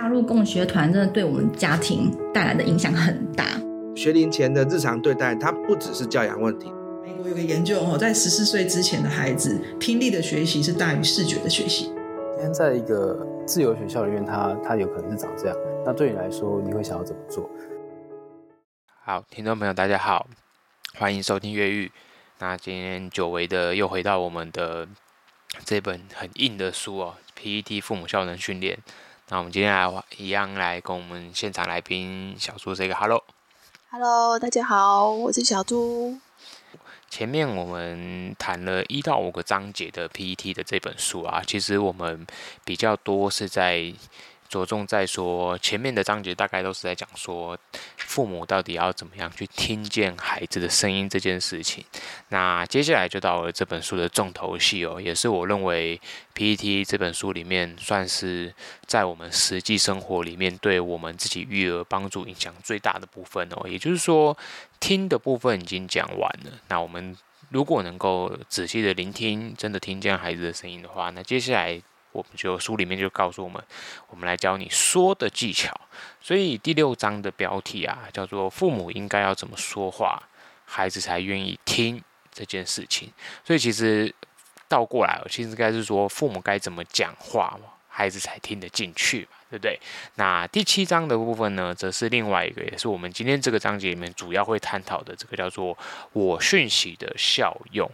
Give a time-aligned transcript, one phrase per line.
[0.00, 3.44] 加入共学团真的对我们家庭带来的影响很大。
[3.94, 6.72] 学龄前的日常对待，它不只是教养问题。
[7.02, 11.92] 美国有个研究哦，在十四岁之前的孩子，听力的学习是大于视觉的学习。
[12.32, 15.56] 今天在一个自由学校里面，他他有可能是长这样。
[15.84, 17.50] 那对你来说，你会想要怎么做？
[19.04, 20.26] 好，听众朋友，大家好，
[20.94, 21.92] 欢迎收听越狱。
[22.38, 24.88] 那今天久违的又回到我们的
[25.66, 28.78] 这本很硬的书哦，PET 父母效能训练。
[29.32, 36.18] 那我们今天来一样来跟我们现场来宾小猪说一个 hello，hello，大家好，我是小猪。
[37.08, 42.26] 前面我们谈了一到五个章节的 PET 的这本书啊，其实我们
[42.64, 43.94] 比较多是在
[44.50, 47.56] 着重在说前面的章节，大概都是在讲说
[47.96, 51.84] 父母到底要怎么样去听见孩子的声音这件事情。
[52.30, 56.00] 那接下来就到了这本书的重头戏哦，也是我认为
[56.34, 58.52] PET 这本书里面算是
[58.86, 63.68] 在我们实际生活里面对我们自己育儿帮助影响最大的部分哦。
[63.68, 64.36] 也就是说，
[64.80, 66.50] 听的部分已经讲完了。
[66.66, 67.16] 那我们
[67.50, 71.80] 如果能够仔细的聆听，真的听见孩子的声音的话，那接下来。
[72.12, 73.62] 我们就书里面就告诉我们，
[74.08, 75.72] 我们来教你说的技巧。
[76.20, 80.22] 所以第六章的标题啊，叫做“父母应该要怎么说话，
[80.64, 82.02] 孩子才愿意听”
[82.32, 83.12] 这件事情。
[83.44, 84.14] 所以其实
[84.68, 89.78] 倒过来，其实应该是说父母该怎么讲话嘛，孩子才听得进去嘛，对不对？
[90.16, 95.76] 那第七章的部分呢，则是另外一个，也是我们今天这个章节里面主要会探讨的，这个叫做
[96.12, 97.90] “我讯息的效用”。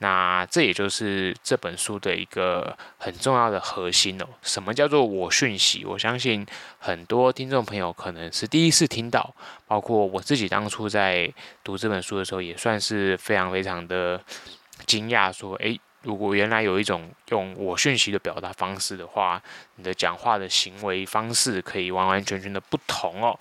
[0.00, 4.26] 那这也就是这本书的一个很重要的核心哦。
[4.42, 5.84] 什么叫做我讯息？
[5.84, 6.46] 我相信
[6.78, 9.34] 很多听众朋友可能是第一次听到，
[9.66, 11.32] 包括我自己当初在
[11.64, 14.22] 读这本书的时候，也算是非常非常的
[14.86, 15.32] 惊讶。
[15.32, 19.42] 说，诶，如果原来有一种用我讯息的表达方式的话，
[19.74, 23.36] 你的讲话的行为方式可以完完全全的不同哦。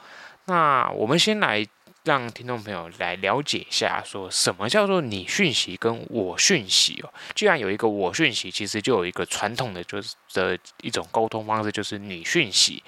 [0.46, 1.68] 那我们先来。
[2.08, 7.14] 让听众朋友来了解一下，说什么叫做你讯息跟我讯息哦。
[7.36, 12.82] 既然有一个我讯息，其实就有一个传统的就是的一种沟通方式，就是你讯息。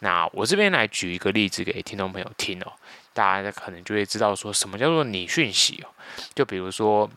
[0.00, 2.72] 那我这边来举一个例子给听众朋友听哦，
[3.12, 5.88] 大家可能就会知道说什么叫做你讯息哦。
[6.34, 7.08] 就比如说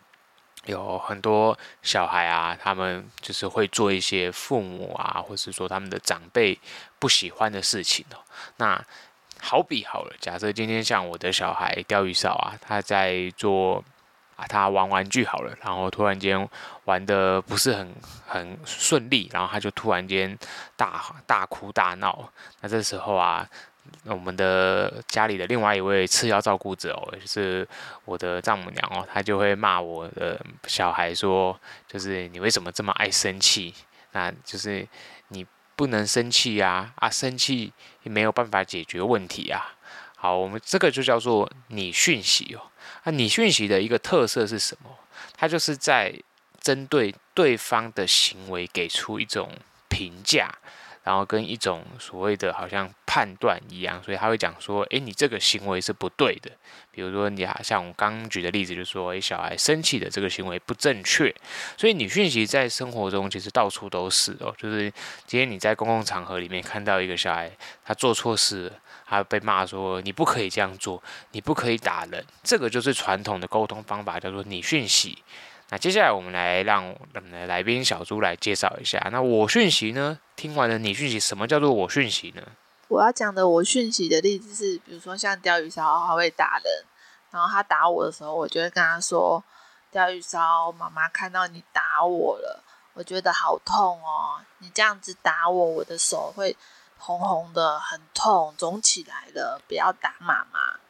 [0.66, 6.58] 有很多小孩啊，他们就是会做一些父母啊，或是说他们的长辈
[6.98, 8.18] 不喜欢的事情哦。
[8.58, 8.84] 那
[9.40, 13.82] 好比好了，假设今天像我的小孩钓鱼扫啊，他在做
[14.36, 16.48] 啊，他玩玩具好了，然后突然间
[16.84, 17.94] 玩的不是很
[18.26, 20.36] 很顺利，然后他就突然间
[20.76, 22.30] 大大哭大闹。
[22.60, 23.48] 那这时候啊，
[24.04, 27.66] 我们的家里的另外一位次要照顾者哦，就是
[28.04, 33.72] 我的丈母娘哦，她就会骂我的小孩说，就是你为什么这么爱生气？
[34.12, 34.86] 那就是。
[35.78, 36.92] 不能生气呀！
[36.96, 37.72] 啊，生气
[38.02, 39.76] 也没有办法解决问题啊。
[40.16, 42.60] 好，我们这个就叫做拟讯息哦。
[43.04, 44.90] 啊，拟讯息的一个特色是什么？
[45.36, 46.12] 它就是在
[46.60, 49.52] 针对对方的行为给出一种
[49.88, 50.52] 评价。
[51.08, 56.50] 然后跟一种所谓的好像判断一样，所以他会讲说：“诶，你这个行为是不对的。
[56.90, 61.34] 比如说，你好像我刚举的例子，就说，诶，小孩生气的这个行为不正确。
[61.78, 64.54] 所以，你讯息在生活中其实到处都是哦。
[64.58, 64.92] 就是
[65.24, 67.50] 今天你在公共场合里面看到一个小孩，
[67.82, 68.72] 他做错事了，
[69.06, 71.02] 他被骂说你不可以这样做，
[71.32, 72.22] 你不可以打人。
[72.42, 75.16] 这个就是传统的沟通方法，叫做你讯息。”
[75.70, 79.06] 那接下来我们来让我们的来宾小猪来介绍一下。
[79.12, 80.18] 那我讯息呢？
[80.34, 82.42] 听完了你讯息，什么叫做我讯息呢？
[82.88, 86.84] 我要讲的我讯息的例子是，比如说像钓鱼烧，他会打人，
[87.30, 89.44] 然后他打我的时候，我就会跟他说
[89.92, 92.64] ：“钓鱼烧，妈妈看到你打我了，
[92.94, 94.40] 我觉得好痛哦！
[94.60, 96.56] 你这样子打我，我的手会
[96.96, 100.80] 红红的，很痛，肿起来了，不要打妈妈。”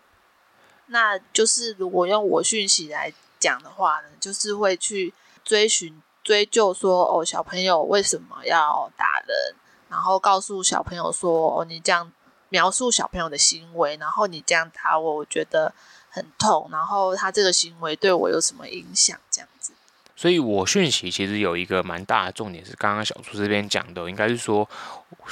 [0.87, 3.13] 那就是如果用我讯息来。
[3.39, 5.13] 讲的话呢，就是会去
[5.45, 9.55] 追寻、追究说，哦，小朋友为什么要打人？
[9.89, 12.13] 然后告诉小朋友说，哦，你这样
[12.51, 15.73] 描述小朋友的行为，然后你这样打我，我觉得
[16.11, 16.69] 很痛。
[16.71, 19.19] 然后他这个行为对我有什么影响？
[19.31, 19.73] 这样子。
[20.15, 24.69] 所以我讯息其实有一个蛮大的重点，是刚刚小猪这边讲的，应该是说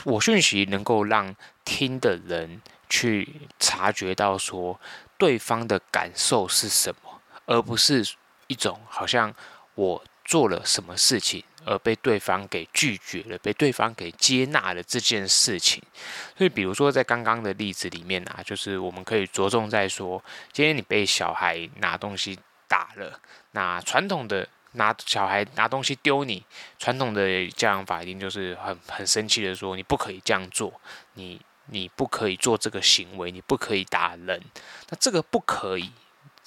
[0.04, 4.78] 我讯息能够让听的人去察觉到说
[5.18, 7.05] 对方的感受是什么。
[7.46, 8.06] 而不是
[8.48, 9.34] 一种好像
[9.74, 15.82] 我做了什么事情而被对方给拒绝了，被对方给接纳了这件事情。
[16.36, 20.22] 所以，比如说在刚刚的例子里面啊，就是我们可以着重在说，
[20.52, 22.38] 今天你被小孩拿东西
[22.68, 23.20] 打了，
[23.52, 26.44] 那传统的拿小孩拿东西丢你，
[26.78, 30.72] 传统的教养法一定就是很很生气的说，你不可以这样做，
[31.14, 34.40] 你你不可以做这个行为，你不可以打人。
[34.88, 35.90] 那这个不可以，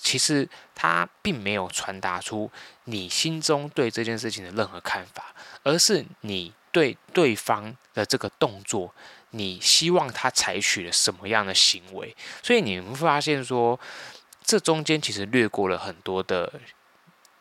[0.01, 2.49] 其实他并没有传达出
[2.85, 8.93] 你心中对这件事情的任何看法，而是你对对方的这个动作，
[9.31, 12.15] 你希望他采取了什么样的行为。
[12.41, 13.79] 所以你会发现说，
[14.43, 16.59] 这中间其实略过了很多的。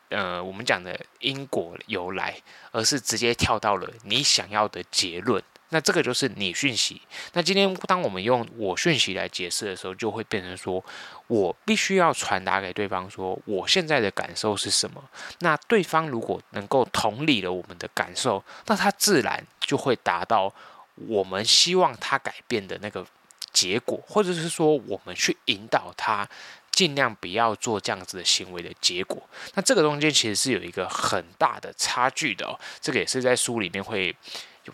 [0.09, 2.41] 呃，我们讲的因果由来，
[2.71, 5.43] 而是直接跳到了你想要的结论。
[5.69, 7.01] 那这个就是你讯息。
[7.33, 10.83] 那今天当我们用我讯息来解释的时候，就会变成说
[11.27, 15.03] 我必须要传达给对方说我现在的感受是什么。
[15.39, 20.53] 那对方如果能够同理了我们的感受，那他自然就会达到
[20.95, 23.05] 我们希望他改变的那个
[23.51, 26.27] 结果，或者是说我们去引导他。
[26.71, 29.21] 尽量不要做这样子的行为的结果，
[29.55, 32.57] 那这个中间其实是有一个很大的差距的哦。
[32.79, 34.15] 这个也是在书里面会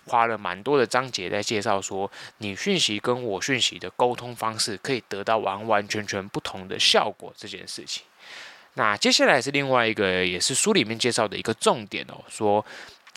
[0.06, 2.09] 花了蛮多的章节在介绍说，
[2.39, 8.03] 你讯息跟我讯息的沟通方式可以得到完完全全不同的效果这件事情。
[8.75, 12.65] 那接下来是另外一个，也是书里面介绍的一个重点哦，说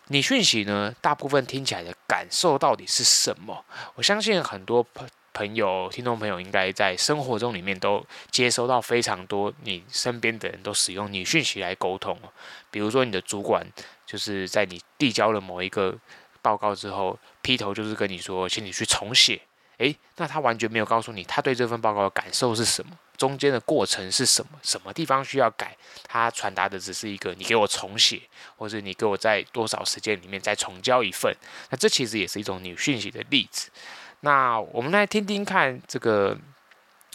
[0.07, 3.65] 你讯息呢，大部分听起来的感受到底是什么？
[3.95, 12.19] 我相信很多朋朋友、听众朋友应该在生活中里面都接收到非常多，你身边的人都使用你讯息来沟通。
[12.73, 13.65] 比如说，你的主管
[14.05, 15.97] 就是在你递交了某一个
[16.43, 19.41] 报告之后，劈头就是跟你说，请你去重写。
[19.79, 28.21] 诶，那他完全没有告诉你他对这份报告的感受是什么，中间的过程是什么，什么地方需要改，他传达的只是一个你给我重写，
[28.57, 31.33] 或者你给我在多少时间里面再重交一份。
[31.71, 33.71] 那这其实也是一种你讯息的例子。
[34.21, 36.37] 那我们来听听看，这个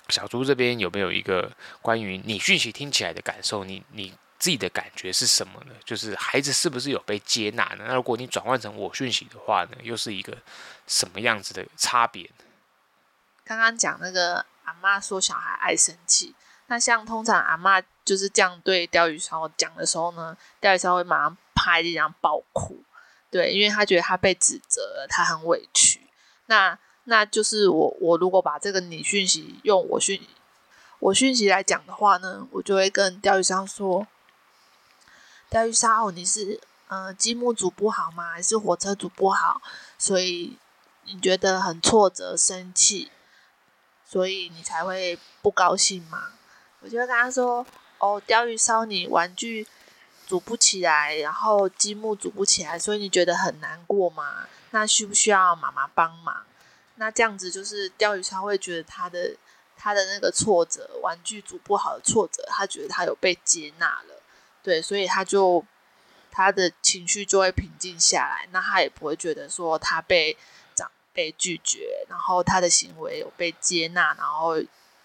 [0.07, 3.65] 小猪这边有没有一个关于你讯息听起来的感受？
[3.65, 4.13] 你你
[4.44, 5.74] 自己的感觉是什么呢？
[5.86, 7.86] 就是孩子是不是有被接纳呢？
[7.88, 10.38] 那如果你转换成我讯息的话呢，又是一个
[10.86, 12.44] 什么样子的差别呢？
[13.45, 16.36] 刚刚讲那个阿嬷说小孩爱生气，
[16.68, 22.84] 那像通常阿嬷就是这样对钓鱼烧讲的时候呢，钓鱼烧会马上趴地上爆哭，
[23.31, 26.01] 对，因为他觉得他被指责了，他很委屈。
[26.48, 30.22] 那那就是我，我如果把这个你讯息用我讯
[31.00, 34.06] 我讯息来讲的话呢，我就会跟钓鱼商说
[35.53, 38.31] ：“钓鱼烧，你是呃积木组不好吗？
[38.31, 39.61] 还是火车组不好？
[40.00, 40.57] 所以
[41.03, 43.11] 你觉得很挫折、生气，
[44.03, 46.29] 所以你才会不高兴吗？”
[46.81, 47.63] 我就跟他说
[48.00, 49.67] ：“哦，钓鱼烧，你玩具
[50.25, 54.47] 组不起来，然后积木组不起来，所以你觉得很难过吗？
[54.71, 56.44] 那需不需要妈妈帮忙？”
[56.97, 59.35] 那这样子就是钓鱼烧会觉得他的
[59.77, 64.12] 他的那个挫折，玩具组不好的挫折，他觉得他有被接纳了，
[64.63, 65.63] 对，所以他就
[66.31, 70.36] 他的情绪就会平静下来，那他也不会觉得说他被
[70.74, 74.56] 长被拒绝，然后他的行为有被接纳，然后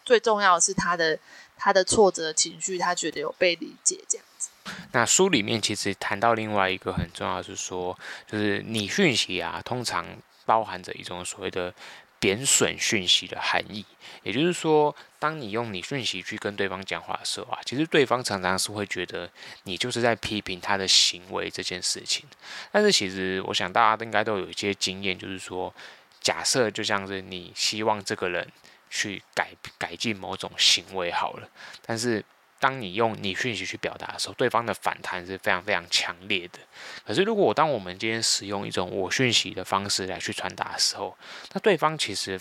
[0.05, 1.19] 最重要的是他的
[1.57, 4.49] 他的挫折情绪，他觉得有被理解这样子。
[4.93, 10.07] 那书里面其实谈到另外一个很重要是说，就是你讯息啊，通常。
[10.49, 11.75] 包含着一种所谓的
[12.19, 13.85] 贬损讯息的含义，
[14.23, 19.31] 也就是说，当你用你讯息去跟对方讲话的时候啊，其实对方常常是会觉得
[19.65, 22.25] 你就是在批评他的行为这件事情。
[22.73, 25.75] 但是其实我想大家应该都有一些经验，就是说，
[26.21, 28.47] 假设就像是你希望这个人
[28.91, 31.49] 去改改进某种行为好了，
[31.87, 32.25] 但是。
[32.59, 36.59] 当你用你讯息去表达的时候，对方的反弹是非常非常强烈的。
[37.07, 41.17] 可是，如果我当我们今天使用一种我讯息的方式来去传达的时候，
[41.53, 42.41] 那对方其实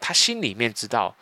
[0.00, 1.14] 他心里面知道。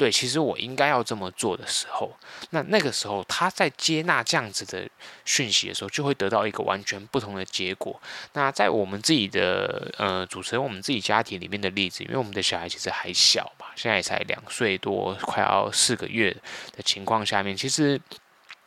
[0.00, 2.10] 对，其实我应该要这么做的时候，
[2.52, 4.88] 那那个时候他在接纳这样子的
[5.26, 8.00] 讯息的时候，就会得到一个完全不同的结果。
[8.32, 16.34] 那在我们自己的呃，主持人我们自己家庭里面的例子，因为我们的小孩其实还小嘛，现在才两岁多，快要四个月
[16.74, 18.00] 的情况下面，其实。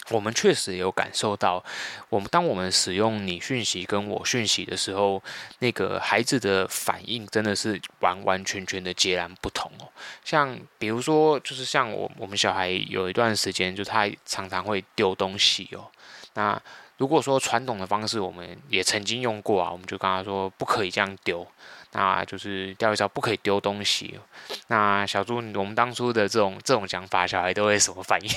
[0.10, 1.64] 我们确实有感受到，
[2.10, 5.24] 我们当我们使用你讯息跟我讯息的时候，
[5.60, 9.88] 那个孩子的反应真的是完完全全的截然不同哦。
[10.26, 15.88] 像比如说，就是像我我们小孩有一段时间，就他常常会丢东西哦。
[16.34, 16.62] 那
[16.98, 21.46] 如果说传统的方式，我们也曾经用过啊，我们就跟他说不可以这样丢，
[21.94, 24.20] 那就是钓鱼烧不可以丢东西。
[24.68, 28.30] 那小猪，我们当初的这种这种讲法，小孩都会什么反应？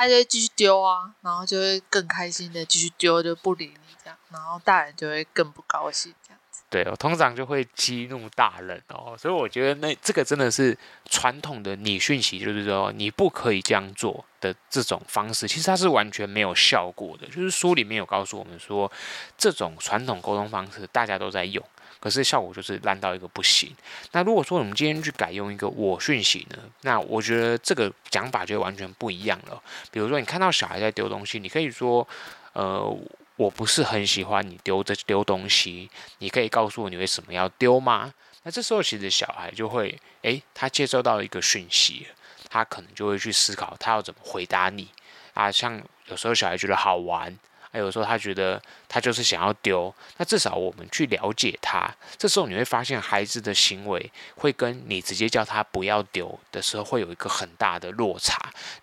[0.00, 6.62] 他就会继续丢啊，然后就会更开心的继续丢，就不理你这样，然后大人就会更不高兴这样子。
[6.70, 17.26] 对，我通常就会激怒大人哦，所以我觉得那这个真的是传统的拟讯息，就是说你不可以这样做的这种方式，其实它是完全没有效果的。
[17.26, 18.90] 就是书里面有告诉我们说，
[19.36, 21.62] 这种传统沟通方式大家都在用，
[22.00, 23.72] 可是效果就是烂到一个不行。
[24.10, 29.62] 那如果说我们今天去改用一个我讯息呢，那我觉得这个讲法就完全不一样了。
[29.92, 32.06] 比如说你看到小孩在丢东西，你可以说，
[32.54, 32.98] 呃。
[33.36, 35.88] 我不是很喜欢你丢这丢东西，
[36.18, 38.12] 你可以告诉我你为什么要丢吗？
[38.42, 42.06] 那这时候其实小孩就会，诶，他接收到一个讯息，
[42.50, 44.86] 他可能就会去思考他要怎么回答你
[45.32, 45.50] 啊。
[45.50, 47.34] 像有时候小孩觉得好玩。
[47.72, 58.36] 还有时候他觉得他就是想要丢，那至少我们去了解他，这时候你会发现孩子的行为会跟你直接叫他不要丢的时候会有一个很大的落差，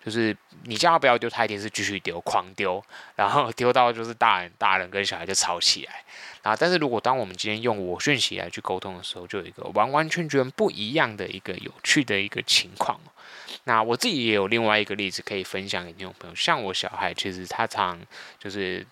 [0.04, 2.82] 就是你叫他不要丢，他一定是继续丢，狂丢，
[3.14, 6.02] 然后丢到就是大人大人跟小孩就吵起来
[6.42, 6.56] 啊。
[6.56, 12.98] 但是如果当我们今天用我讯息来去沟通的时候，就有一个完完全全不一样的一个有趣的一个情况。
[13.64, 18.00] 那我自己也有另外一个例子可以分享给听众朋友，像我小孩，其实他常
[18.38, 18.86] 就是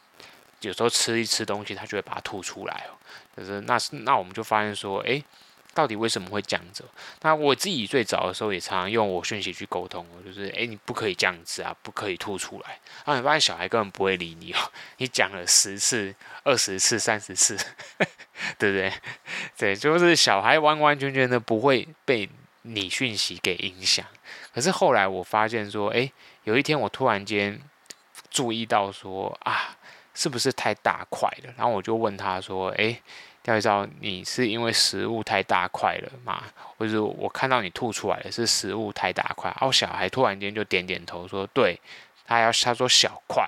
[0.61, 2.97] 有时候吃一吃东西，他就会把它吐出来哦。
[3.37, 5.23] 就是那那我们就发现说，诶，
[5.75, 6.83] 到底为什么会这样子？
[7.21, 12.81] 那我自己最早的时候也常常用我讯息去沟通，就是诶，你不可以这样子啊，不可以吐出来。
[13.05, 16.15] 然后你发现小孩根本不会理你哦，你讲了十次、
[16.45, 17.55] 二十次、三十次，
[18.59, 18.93] 对不对？
[19.59, 22.27] 对，就是小孩完完全全的不会被
[22.63, 24.07] 你讯息给影响。
[24.57, 26.11] 可是后来我发现说，诶，
[26.45, 27.61] 有一天我突然间
[28.31, 29.77] 注意到说，啊，
[30.15, 31.53] 是不是太大块了？
[31.59, 32.99] 然后我就问他说，诶，
[33.45, 36.45] 廖一昭，你是因为食物太大块了吗？
[36.79, 39.51] 或者我看到你吐出来的是食物太大块？
[39.51, 41.79] 然后小孩突然间就点点头说，对，
[42.25, 43.47] 他要他说小块。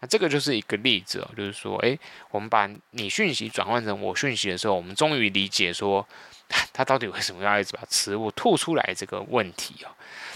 [0.00, 1.98] 那这个就是一个例子哦，就是说，诶，
[2.30, 6.06] 我们把你讯息转换成我讯息的时候，我们终于理解说，
[6.74, 9.88] 他到底为什么要一直把食物吐出来这个问题哦。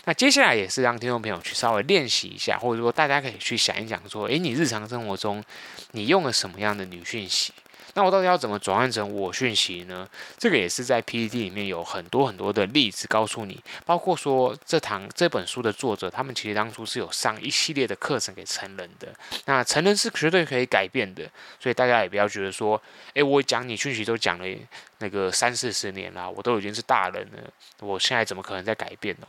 [0.07, 5.43] 那接下来也是让听众朋友去稍微练习一下，或者说大家可以去想一想，说，诶，你日常生活中
[5.91, 7.53] 你用了什么样的女讯息？
[7.95, 10.09] 那我到底要怎么转换成我讯息呢？
[10.39, 19.13] 这个也是在 PPT 里面有很多很多的例子告诉你，包括说这堂这本书的作者，他们其实当初是有上一系列的课程给成人的。
[19.47, 22.81] 那成人是绝对可以改变的，所以大家也不要觉得说，
[23.15, 24.45] 诶，我讲你讯息都讲了
[24.99, 29.27] 那个三四十年了，我都已经是大人了，我现在怎么可能在改变呢？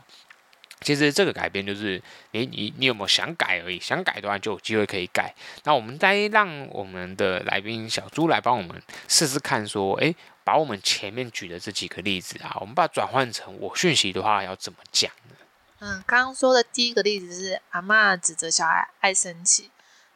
[0.81, 5.33] 其实这个改变就是你你你有没有想改而已，想改的话就有机会可以改。
[5.63, 15.35] 那我们再让我们的来宾小朱来帮我们试试看，说，诶，把我们前面举的这几个例子啊，我们把它转换成我讯息的话要怎么讲呢？
[15.79, 19.71] 嗯，刚刚说的第一个例子是阿嬷指责小孩爱生气，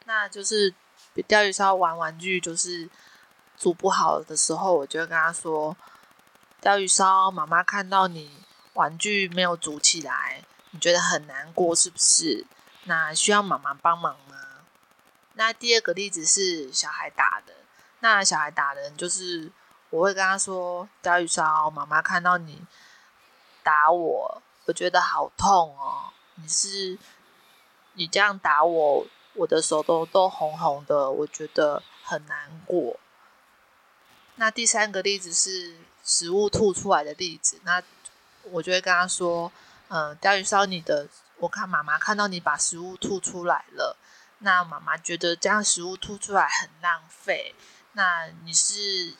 [0.06, 0.72] 那就是
[1.26, 2.88] 钓鱼烧玩玩具就是
[3.58, 5.76] 煮不好的时候，我就跟他说，
[6.60, 8.30] 钓鱼烧妈妈看到你
[8.74, 10.42] 玩具没有煮起来。
[10.82, 12.44] 觉得很难过是不是？
[12.84, 14.36] 那需要妈妈帮忙吗？
[15.34, 17.54] 那第二个例子是小孩打的，
[18.00, 19.52] 那小孩打人就是
[19.90, 22.66] 我会跟他说：“钓鱼烧，妈妈看到你
[23.62, 26.12] 打我，我觉得好痛哦。
[26.34, 26.98] 你是
[27.92, 32.98] 你这样打我，我的手都都红红的，我觉得很难过。”
[34.34, 37.80] 那第三个例子是食物吐出来的例子，那
[38.50, 39.52] 我就会跟他说。
[39.94, 41.06] 嗯，钓鱼烧，你的，
[41.36, 43.98] 我看妈妈看到你把食物吐出来了，
[44.38, 47.54] 那妈妈觉得这样食物吐出来很浪费，
[47.92, 49.14] 那你是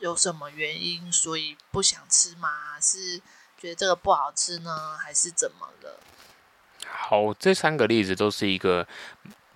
[0.00, 2.78] 有什么原因，所以不想吃吗？
[2.78, 3.22] 是
[3.56, 5.98] 觉得这个不好吃呢，还是怎么了？
[6.86, 8.86] 好，这三个例子都是一个。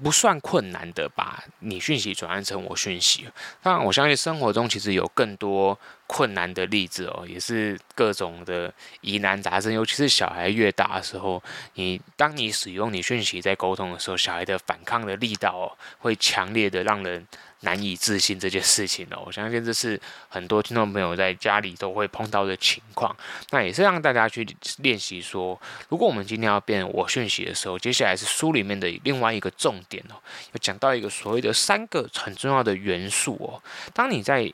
[0.03, 3.27] 不算困难的，把你讯息转换成我讯息。
[3.63, 9.73] 当然，我相信生活中其实有更多困难的例子哦，也是各种的疑难杂症。
[9.73, 11.43] 尤其是小孩越大的时候，
[11.75, 15.67] 你当你使用你讯息在沟通的时候，小孩的反抗的力道哦，
[15.99, 17.27] 会强烈的让人。
[17.67, 23.15] 难以置信这件事情呢，我相信这是很多听众朋友在家里都会碰到的情况。
[23.51, 24.47] 那也是让大家去
[24.79, 30.15] 练习说，如果我们今天要变我讯息的时候，接下来是书里面的另外一个重点哦，
[30.53, 33.61] 要讲到一个所谓的三个很重要的元素哦。
[33.93, 34.53] 当你在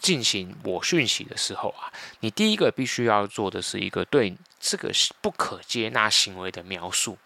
[0.00, 1.86] 进行我讯息的时候啊，
[2.18, 7.16] 你第一个必须要做的是一个对这个不可接纳行为的描述。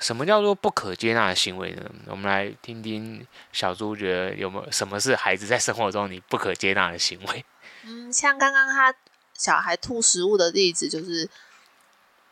[0.00, 1.88] 什么叫做不可接纳的行为呢？
[2.06, 7.44] 我们来听听小猪觉得有没有什么是孩子在生活中你不可接纳的行为？
[7.84, 8.92] 嗯，像刚刚他
[9.34, 11.28] 小孩吐食物的例子，就是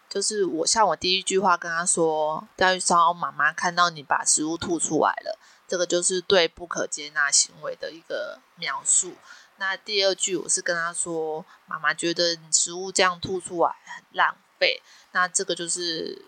[0.08, 9.12] 就是我像我第一句话跟他说：“钓鱼烧妈妈看到你把食物吐出来了。”这个就是对不可接纳行为的一个描述。
[9.58, 14.80] 那第二句我是跟他说，妈妈觉得你食物这样吐出来很浪费。
[15.12, 16.24] 那这个就是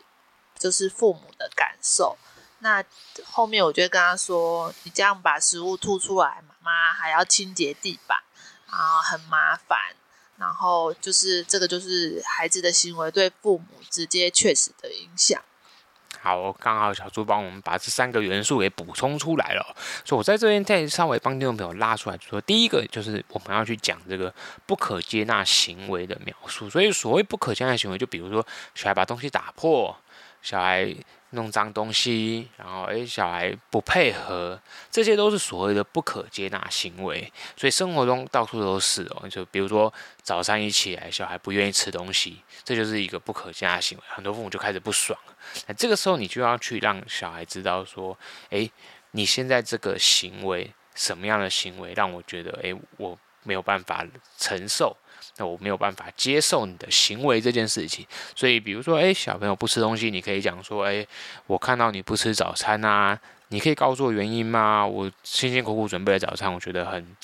[0.61, 2.17] 就是父母的感受。
[2.59, 2.85] 那
[3.25, 8.19] 后面我就跟他说，你这样把食物吐出来，妈妈还要清洁地板，
[8.67, 9.97] 啊很麻烦。
[10.37, 15.40] 然后就是这个就是孩子的行为对父母直接确实的影响。
[16.23, 19.75] 好，刚好小猪帮我们把这三个元素给补充出来了，
[20.05, 24.33] 所以我在这边再稍微帮听众朋友拉出来，就说第一个就是我们要去讲这个
[24.67, 26.69] 不可接纳行为的描述。
[26.69, 29.97] 所以所谓不可接纳行为，就比如说小孩把东西打破，
[30.42, 30.94] 小孩。
[31.32, 37.32] 弄脏东西，然后诶，小孩不配合，这些都是所谓的不可接纳行为。
[37.56, 39.94] 所以生活中到处都是哦，就比如说
[40.25, 44.02] 早上一起来，小孩不愿意吃东西，这就是一个不可接纳行为。
[44.09, 45.16] 很多父母就开始不爽。
[45.68, 48.18] 那这个时候你就要去让小孩知道说，
[48.49, 48.68] 诶，
[49.12, 54.04] 你现在这个行为，什么样的行为让我觉得，诶，我没有办法
[54.37, 54.97] 承受。
[55.40, 58.06] 那我没有办法接受你的行为这件事情，
[58.37, 61.04] 所以比如说，哎，小朋友不吃东西，你可以讲说，哎，
[61.47, 63.18] 我看到你不吃早餐啊，
[63.49, 64.87] 你可以告诉我原因吗？
[64.87, 67.16] 我辛辛苦苦准备的早餐，我觉得很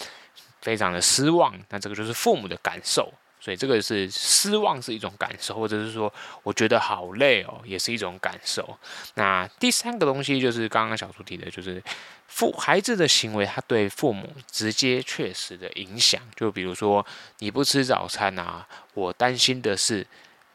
[0.63, 1.55] 非常的失望。
[1.69, 3.13] 那这个就是父母的感受。
[3.47, 6.13] 所以这个是失望是一种感受，或者是说
[6.43, 8.77] 我觉得好累哦，也是一种感受。
[9.15, 11.81] 那第三个东西就是刚刚小猪提的，就是
[12.27, 16.21] 父孩子的行为，他对父母直接确实的影响。
[16.35, 17.07] 就比如说
[17.39, 20.05] 你不吃早餐啊，我担心的是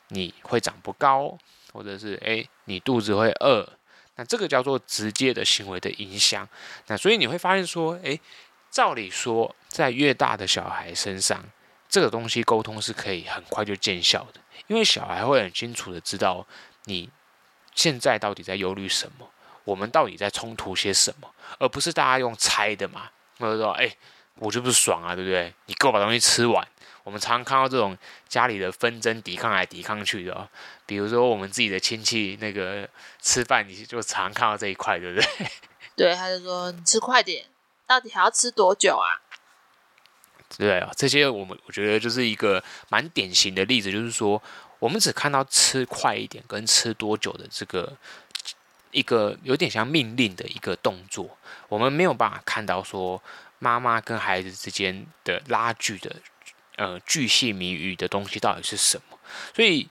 [0.09, 1.37] 你会长不高，
[1.71, 3.65] 或者是诶，你肚子会饿。
[4.17, 6.45] 那这个叫做直接的行为的影响。
[6.87, 8.19] 那所以你会发现说，诶，
[8.69, 11.41] 照理说在越大的小孩身上。
[11.91, 16.47] 这个东西沟通是可以很快就见效的，因为小孩会很清楚的知道
[16.85, 17.09] 你
[17.75, 19.29] 现在到底在忧虑什么，
[19.65, 21.29] 我们到底在冲突些什么，
[21.59, 23.11] 而不是大家用猜的嘛。
[23.37, 23.91] 或者说，哎，
[24.35, 25.53] 我就不爽啊，对不对？
[25.65, 26.65] 你给我把东西吃完。
[27.03, 27.97] 我们常常看到这种
[28.29, 30.47] 家里的纷争、抵抗来抵抗去的，
[30.85, 32.87] 比如说我们自己的亲戚那个
[33.19, 35.51] 吃饭，你就常常看到这一块，对不对？
[35.95, 37.45] 对，他就说你吃快点，
[37.87, 39.19] 到底还要吃多久啊？
[40.57, 44.41] 对啊，这些我们我觉得就是一个蛮典型的例子，就是说
[44.79, 47.95] 我们只看到吃快一点跟吃多久的这个
[48.91, 51.37] 一个有点像命令的一个动作，
[51.69, 53.21] 我们没有办法看到说
[53.59, 56.15] 妈妈跟孩子之间的拉锯的
[56.75, 59.17] 呃巨细靡遗的东西到底是什么。
[59.55, 59.87] 所以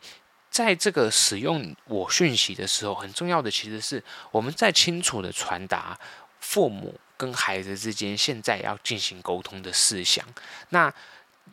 [0.51, 5.99] 在这个使用我讯息的时候，很重要的其实是我们在清楚的传达
[6.39, 7.01] 父母。
[7.21, 10.25] 跟孩子之间现在要进行沟通的事项，
[10.71, 10.91] 那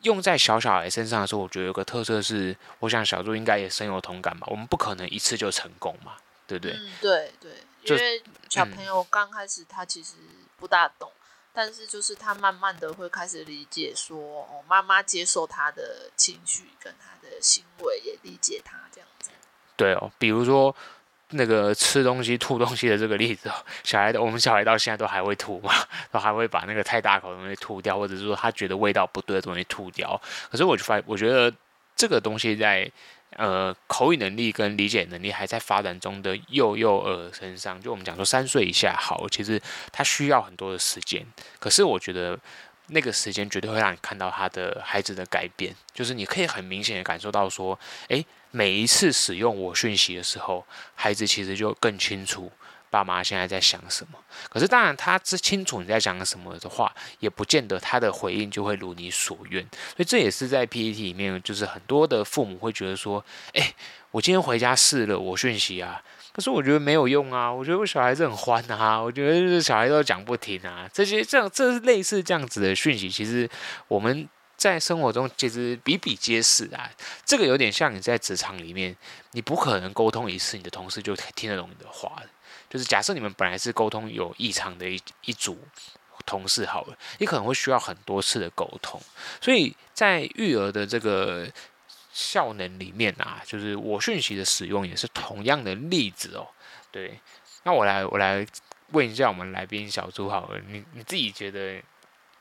[0.04, 4.48] 用在小小孩身上的时候，我觉得有个特色是，我想小猪应该也深有同感吧。
[4.50, 6.14] 我们不可能一次就成功嘛，
[6.48, 6.72] 对不对？
[6.72, 7.52] 嗯，对对，
[7.84, 10.14] 因为小朋友刚开始他其实
[10.56, 19.32] 不大懂，嗯，但是就是他慢慢的会开始理解说，哦，妈妈接受他的情绪跟他的行为，也理解他这样子。
[19.76, 20.74] 对哦，比如说。
[21.32, 23.52] 那个吃东西吐东西的这个例子，
[23.84, 25.74] 小孩的我们小孩到现在都还会吐嘛，
[26.12, 30.20] 都还会把那个太大口的东西吐掉，或者是说他觉得味道不对的东西吐掉。
[30.50, 31.54] 可是我就发，我觉得
[31.96, 32.90] 这个东西在
[33.36, 39.62] 呃口语能力跟理解能力还在发展中的幼幼儿身上，就我们讲说三岁以下好，其实
[39.92, 41.26] 他需要很多的时间。
[41.60, 42.40] 可是我觉得
[42.88, 47.78] 那个时间绝对会让你看到他的孩子的改变，就是你可以很明显的感受到说，
[48.10, 48.26] 诶。
[48.50, 52.50] 每一次使用我讯息的时候，孩子其实就更清楚
[52.90, 54.18] 爸妈现在在想什么。
[54.50, 59.62] 可是当然，他知清楚你在讲什么的话，也不见得他的回应就会如你所愿。
[59.96, 63.24] 所以这也是在 PTT 里面，就是很多的父母会觉得说
[63.54, 63.76] ：“诶，
[64.12, 66.02] 我今天回家试了我讯息啊，
[66.38, 73.50] 可是我觉得没有用啊，我觉得我小孩子很欢啊，我觉得就是小孩都讲不停啊。”这些这样，这是类似这样子的讯息，其实
[73.90, 74.30] 我们。
[74.58, 76.90] 在生活中其实比比皆是啊，
[77.24, 78.98] 这个有点像你在职场里面，
[79.34, 82.12] 你不可能沟通一次，你的同事就听得懂你的话。
[82.68, 85.60] 就是假设你们本来是沟通有异常的一一组
[86.26, 89.00] 同事好了，你可能会需要很多次的沟通。
[89.40, 91.48] 所以在育儿的这个
[92.18, 96.48] 效能里面啊，就是我讯息的使用也是同样的例子哦。
[96.92, 97.20] 对，
[97.62, 98.44] 那我来我来
[98.94, 101.84] 问一下我们来宾小猪好了，你你自己觉得？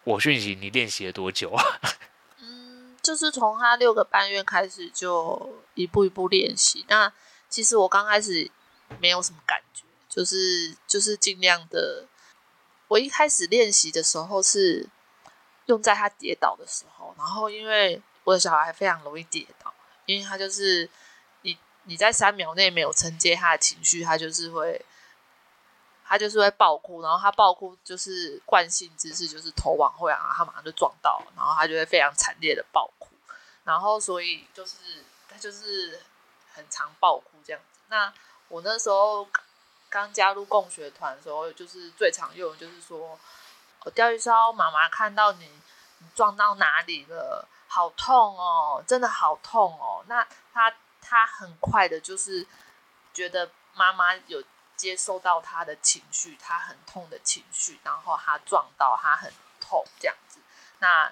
[0.04, 1.60] 我讯息你练习了多久啊？
[2.38, 6.84] 嗯，就是从他六个半月开始就一步一步练习。
[6.86, 7.12] 那
[7.48, 8.48] 其实我刚开始
[9.00, 12.06] 没有什么感觉，就是就是尽量的。
[12.86, 14.88] 我一开始练习的时候是
[15.64, 19.72] 用在他跌倒的时候，然后因为我的小孩非常容易跌倒，
[20.04, 20.90] 因为他就是
[21.42, 24.84] 你你在三秒内没有承接他的情绪，他就是会
[26.04, 33.10] 他就是会爆哭，然后他爆哭就是惯性姿势，就是头往后仰，他马上就撞到，然后他就会非常惨烈的爆哭，
[33.62, 36.02] 然后所以就是他就是
[36.52, 37.78] 很常爆哭这样子。
[37.86, 38.12] 那
[38.48, 39.28] 我那时候
[39.88, 43.16] 刚加入共学团的时候，就是最常用的就是说，
[43.84, 45.44] 我钓鱼烧妈妈看到你，
[45.98, 47.48] 你撞到哪里了？
[47.66, 50.04] 好痛哦，真的好痛哦。
[50.08, 52.46] 那他他很快的就是
[53.12, 54.42] 觉得妈妈有。
[54.76, 60.38] 接受到他的情绪，他很痛的情绪，然后他撞到，他很痛这样子，
[60.80, 61.10] 那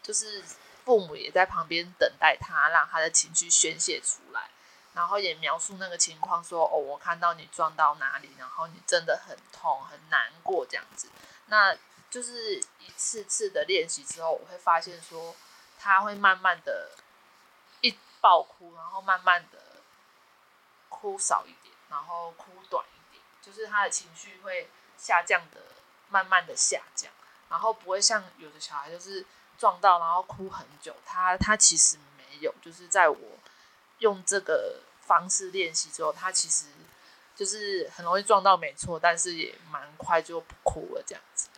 [0.00, 0.40] 就是
[0.84, 4.48] 父母也在旁边等待他，让他的情绪宣泄出来，
[4.94, 11.08] 然后也描述那个情况，说哦，我看到你撞到哪里，然后你真的很痛很难过这样子，
[11.46, 11.76] 那
[12.08, 15.34] 就是一次次的练习之后，我会发现说
[15.82, 16.90] 他会慢慢的，
[17.80, 19.58] 一爆哭，然后慢慢的
[20.90, 23.22] 哭少一点，然后哭短一点。
[23.40, 25.62] 就是他的情绪会下降的，
[26.10, 27.10] 慢慢的下降，
[27.48, 29.24] 然后不会像有的小孩就是
[29.56, 33.38] 撞到然后哭很久，他他其实没有，就是在我
[34.00, 36.66] 用这个方式练习之后，他其实
[37.34, 41.48] 就是很容易撞到没错，但是也蛮快就不哭了这样子。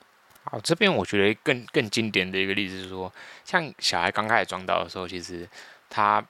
[0.52, 3.10] 好，这边我觉得更更经典的一个例子是说，
[3.42, 5.48] 像小孩刚开始撞到的时候，其实
[5.88, 6.24] 他。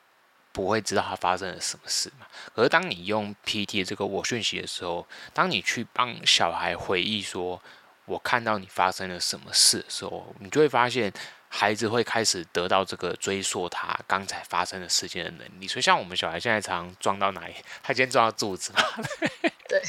[0.55, 2.27] 不会知道他发生了什么事嘛？
[2.55, 7.59] 可是当你用 PT 这个我讯息的时候，当你去帮小孩回忆说
[8.05, 11.11] “我看到你发生了什么事”的时候，你就会发现
[11.49, 15.67] 孩子会开始得到这个追溯他刚才发生的事件的能力。
[15.67, 18.83] 所以像我们小孩现在常常撞到哪里，他今天撞到柱子嘛？
[19.69, 19.83] 对，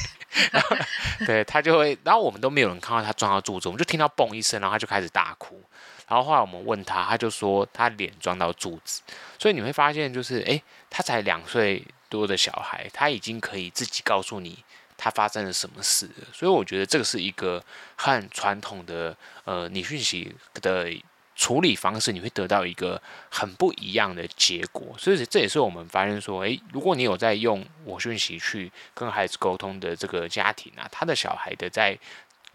[1.26, 5.60] 对，他就会，然后我们都没有人看到他撞到柱子，我们就听到嘣一声，然后他就开始大哭。
[6.06, 9.02] 然后后来我们问他，他就说他脸撞到柱子，
[9.38, 14.62] 所以你会发现就是，诶，他才两岁多的小孩，他已经可以自己告诉你
[14.96, 16.08] 他发生了什么事。
[16.32, 17.62] 所以我觉得这个是一个
[17.96, 20.90] 很传统的呃，你讯息的
[21.34, 24.94] 处理方式，你会得到一个很不一样的结果。
[24.98, 31.98] 所以这也是我们发现说，诶，如果你有在用我讯息去跟孩子沟通的这个家庭啊，他的小孩的在。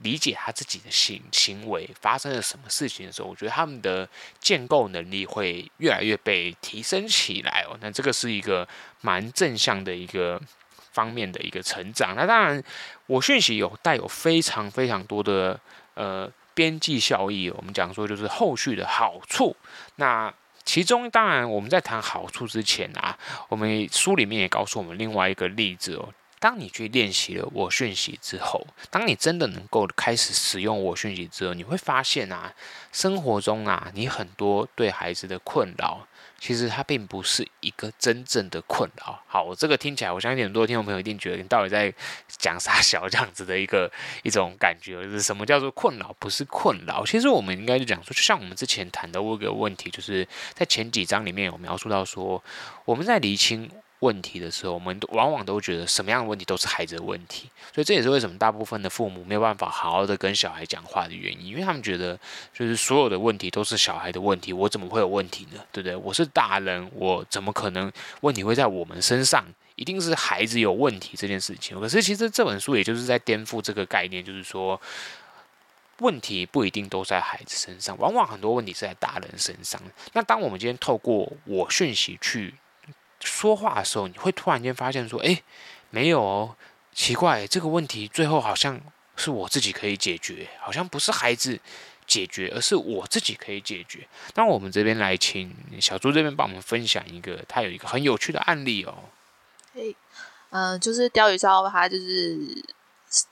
[0.01, 4.07] 理解他自己的行行为发生了什么事情的时候，我觉得他们的
[4.39, 7.77] 建构能力会越来越被提升起来哦。
[7.81, 8.65] 那这个是一个
[9.01, 10.41] 蛮正向的一个
[10.93, 12.15] 方面的一个成长。
[12.15, 12.63] 那当然，
[13.07, 15.59] 我讯息有带有非常非常多的
[15.95, 17.49] 呃边际效益。
[17.49, 19.55] 我们讲说就是后续的好处。
[19.95, 20.33] 那
[20.65, 23.17] 其中当然我们在谈好处之前啊，
[23.47, 26.09] 我们书里面也告诉我们另外一个例子哦。
[26.41, 32.53] 当你去练习了我讯息之后，当你真的能够开始使用我讯息之后，你会发现啊，
[32.91, 36.05] 生活中啊，你很多对孩子的困扰，
[36.39, 39.21] 其实它并不是一个真正的困扰。
[39.27, 41.93] 好，我这个听起来，我相信很多听众朋友一定觉得你到底在
[42.27, 43.91] 讲啥小这样子的一个
[44.23, 46.15] 一种感觉，就是什么叫做困扰？
[46.17, 47.05] 不是困扰。
[47.05, 52.43] 其实我们应该就讲说，就像我们之前谈的一个问题，就是在前几章里面有描述到说，
[52.85, 53.69] 我们在厘清。
[53.99, 62.17] 问题的时候，我们往往都觉得什么样的问题都是孩子的问题，所以这也是为什么大部分的父母没有办法好好的跟小孩讲话的原因，因为他们觉得
[62.53, 65.61] 就是所有的问题都是小孩的问题，我怎么会有问题呢？
[65.71, 65.95] 对不对？
[65.97, 69.45] 我是大人，我怎么可能问题会在我们身上？
[69.75, 71.77] 一定是孩子有问题这件事情。
[71.79, 74.79] 可是其实这本书也就是在颠覆这个概念，就是说
[75.99, 79.81] 问题不一定都在孩子身上，往往很多问题是在大人身上。
[80.13, 82.53] 那当我们今天透过我讯息去。
[83.21, 85.41] 说话的时候，你会突然间发现说：“哎，
[85.89, 86.55] 没有哦，
[86.93, 88.79] 奇怪，这个问题最后好像
[89.15, 91.59] 是我自己可以解决，好像不是孩子
[92.07, 98.95] 解决，而是我自己可以解决。”那我们这边来请小猪这边帮我们分享一个，他有一个很有趣的案例哦。
[99.73, 99.95] 嘿，
[100.51, 102.63] 嗯、就是钓鱼烧，他就是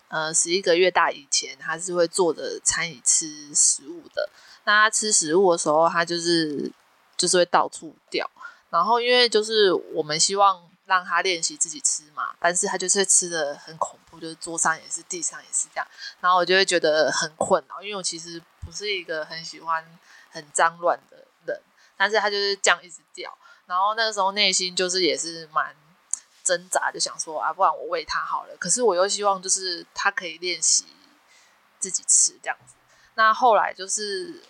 [0.10, 4.30] 呃十一个月大以前，他是会坐着餐椅吃食物的。
[4.66, 6.72] 那他吃食物的时候，他就是
[7.16, 8.30] 就是会到处掉。
[8.70, 15.88] 然后，因为就是我们希望让他练习自己吃嘛，但是他就是吃的很恐怖，就是桌上也是，地上也是这样。
[16.20, 19.84] 然后我就会觉得很困扰，因为我其实不是一个很喜欢
[20.30, 21.62] 很脏乱的人，
[21.96, 23.36] 但是他就是这样一直掉。
[23.66, 25.74] 然后那个时候内心就是也是蛮
[26.44, 28.58] 挣扎，就想说啊，不然我喂他好了。
[28.58, 30.86] 可是我又希望就是他可以练习
[31.80, 32.74] 自己吃这样子。
[33.16, 34.44] 那后来就是。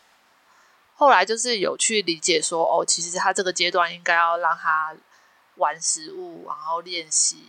[0.98, 4.96] 后来就是有去理解说，哦，其实他这个阶段应该要让他
[5.58, 7.46] 玩食物，然后练习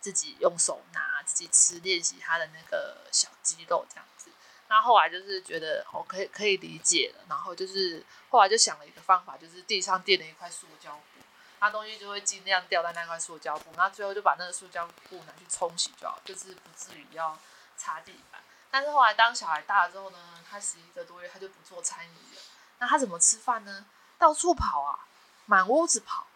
[0.00, 4.30] 自己用手拿、自己吃，练习他的那个小肌肉这样子。
[4.68, 7.24] 那后来就是觉得，哦，可以可以理解了。
[7.28, 11.20] 然后就是后来就想了一个方法，就是地上垫了一块塑胶布，
[11.58, 13.72] 他东西就会尽量掉在那块塑胶布。
[13.76, 17.36] 那最后就把那个塑胶布拿去冲洗就好，就是不至于要
[17.76, 18.40] 擦地板。
[18.70, 22.40] 但是后来当小孩大了之后呢，他十一个多月他就不做餐饮了。
[22.82, 23.84] 那他怎么吃饭呢？
[24.18, 24.98] 到处跑啊，
[25.46, 26.26] 满屋子跑。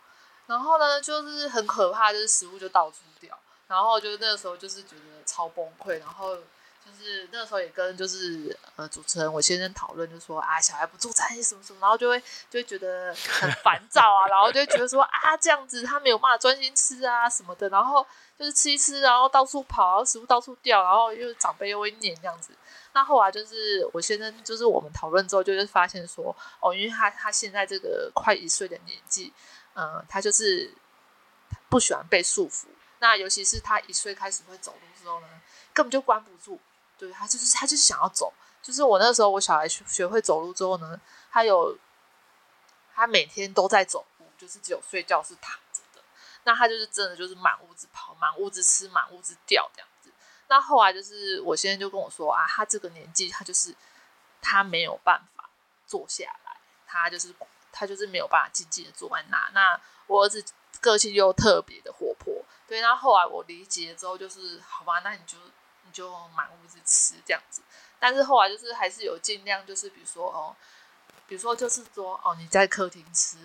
[0.46, 3.36] 然后呢，就是很可怕，就是食物就到处掉。
[3.66, 5.98] 然后就那个时候就是觉得超崩溃。
[5.98, 17.68] 然后就是那个时候也跟就是呃主持人我先生讨论，就说啊小孩不做餐什么什么，然后就会就会觉得很烦躁啊，然后就会觉得说啊这样子他没有办法专心吃啊什么的。
[17.70, 18.06] 然后
[18.38, 22.52] 就是吃一吃，然后到处跑，然后食物到处掉，然后又长辈又会念这样子。
[22.96, 29.30] 那后来就是我先生，就是我们讨论之后，就是发现说哦，因为他他现在这个快一岁的年纪。
[29.74, 30.72] 嗯，他就是
[31.68, 32.64] 不喜欢被束缚。
[33.00, 35.28] 那尤其是他一岁开始会走路之后呢，
[35.74, 36.58] 根本就关不住。
[36.96, 38.32] 对，他就是他就想要走。
[38.62, 40.98] 就是我那时候我小孩学学会走路之后呢，
[41.30, 41.76] 他有
[42.94, 46.02] 他每天都在走路，就是只有睡觉是躺着的。
[46.44, 49.88] 那他就是真的就是满屋子跑，满屋子吃，满屋子掉这样。
[50.48, 53.74] 那后来就是我先生就跟我说啊，他这个年纪他就是
[54.40, 55.48] 他没有办法
[55.86, 56.56] 坐下来，
[56.86, 57.34] 他就是。
[57.78, 59.50] 他就是没有办法静静的坐在那。
[59.52, 60.42] 那我儿子
[60.80, 62.80] 个性又特别的活泼，对。
[62.80, 65.36] 那后来我理解之后，就是好吧，那你就
[65.84, 67.60] 你就满屋子吃这样子。
[67.98, 70.56] 但是后来就是还是有尽量，就是比如说哦，
[71.26, 73.36] 比如说就是说哦，你在客厅吃，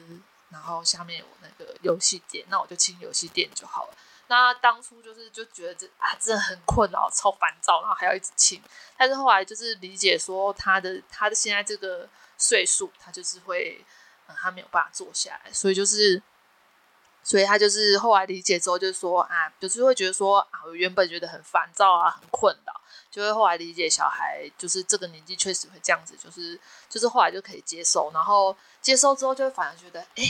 [0.48, 3.94] 然后下面有那个游戏垫，那我就清游戏垫就好了。
[4.32, 8.60] 那当初就是就觉得这啊真的很困扰，超烦躁，然后还要一直清。
[8.98, 13.86] 但是后来就是理解说他的他的现在这个岁数，他就是会。
[14.34, 16.24] 他没有办法坐下来，所以就是，
[17.22, 22.74] 所以他就是后来理解之后，就是说啊，就是会觉得说啊，我原本觉得很烦躁啊，很困扰，
[23.12, 30.24] 就会后来理解小孩就是这个年纪确实会这样子，就是就是后来就可以接受，然后接受之后就会反而觉得，哎，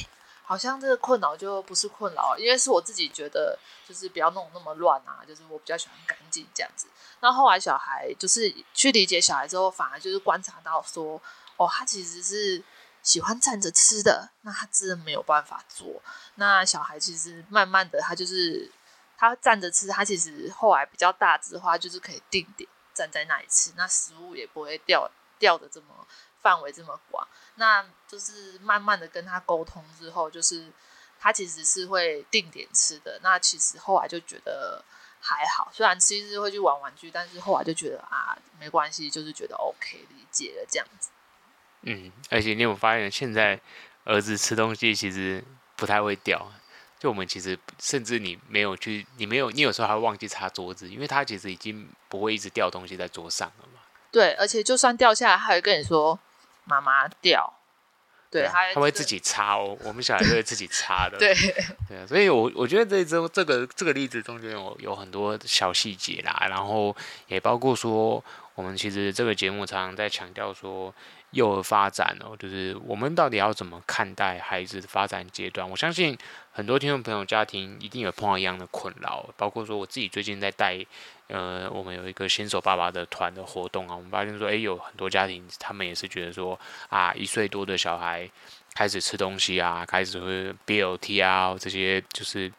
[0.51, 6.87] 好像这个困扰就不是困扰，因为是我自己觉得就是不要弄那么乱啊，就是我比较喜欢干净这样子。
[7.21, 11.21] 那后来小孩就是去理解小孩之后，反而就是观察到说，
[11.55, 12.61] 哦，他其实是。
[13.03, 15.99] 喜欢站着吃的，那他真的没有办法做。
[16.35, 18.71] 那小孩其实慢慢的，他就是
[19.17, 25.09] 他站着吃，他其实后来比较大之后，就是可以定点站在那里吃，那食物也不会掉
[25.39, 25.87] 掉的这么
[26.41, 27.27] 范围这么广。
[27.55, 30.71] 那就是慢慢的跟他沟通之后，就是
[31.19, 33.19] 他其实是会定点吃的。
[33.21, 34.83] 那其实后来就觉得
[35.19, 41.09] 还好，虽然吃一吃会去玩玩具，但是后来就觉得啊没关系，就是觉得 OK 理解了这样子。
[41.83, 43.59] 嗯，而且你有发现，现在
[44.03, 45.43] 儿子吃东西其实
[45.75, 46.51] 不太会掉。
[46.99, 53.81] 就我们其实甚至你没有去，你没有，你有时候还会忘记擦桌子，因为他其实已经不会一直掉东西在桌上了嘛。
[54.11, 56.19] 对，而且就算掉下来，他会跟你说
[56.71, 57.53] ：“妈妈掉。”
[58.31, 59.77] 对，他他会自己擦哦。
[59.83, 61.17] 我们小孩都会自己擦的。
[61.17, 61.35] 对
[61.89, 66.95] 对啊，所以我我觉得这这这个这个例子中间有有很多小细节啦，然后
[67.27, 68.23] 也包括说，
[68.55, 70.93] 我们其实这个节目常常在强调说。
[71.31, 75.69] 幼儿发展哦，就是我们到底要怎么看待孩子的发展阶段？
[75.69, 76.17] 我相信
[76.51, 80.85] 很多听众朋友家庭一定有碰到一样的困扰，包括说我自己最近在带，
[81.27, 88.29] 呃，我们有一个新手爸爸的团的活动啊，我们发现说，诶，有很多家庭他们也是觉得说，啊，一岁多的小孩
[88.73, 92.51] 开始吃东西啊，开始会 BLT 啊，这些就是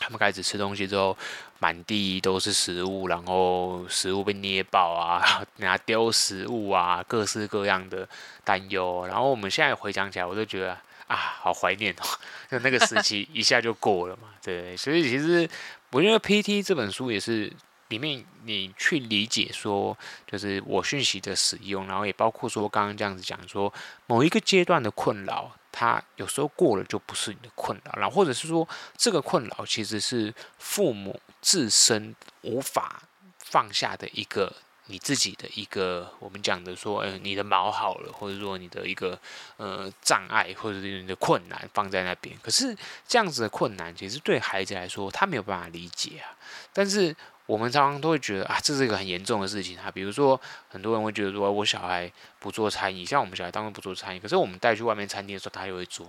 [0.00, 1.16] 他们开始吃东西之后。
[1.60, 8.08] 满地都是食物，然后食物被捏爆啊， 然后丢食物啊，各式各样的
[8.44, 9.04] 担忧。
[9.08, 10.70] 然后我们现在回想起来，我都觉得
[11.08, 12.04] 啊，好怀念哦，
[12.48, 14.28] 就那个时期一下就过了嘛。
[14.40, 15.50] 对，所以其实
[15.90, 17.52] 我觉得《PT》这本书也是
[17.88, 19.96] 里面你去理解说，
[20.26, 23.72] 就是我讯息的使用，然后也包括说刚刚这样子讲说
[24.06, 25.52] 某一个阶段的困扰。
[25.70, 33.00] 他有时候过了就不是你的困扰，然后或者是说这个困扰其实是父母自身无法
[33.38, 34.52] 放下的一个
[34.86, 39.16] 你自己的一个我们讲的说，呃，你的毛好了，或者说你的一个
[39.58, 42.36] 呃障碍，或者是你的困难放在那边。
[42.42, 46.34] 可是这样子的困难，其实对孩子来说他没有办法理解啊，
[46.72, 47.14] 但是。
[47.48, 49.90] 我们常常都会觉得啊，这是一个很严重的事情啊。
[49.90, 56.06] 比如说，很多人会觉得说，我小孩不做餐饮，像我们小孩当然不做餐饮，可是我们带去外面餐厅的时候，他也会做。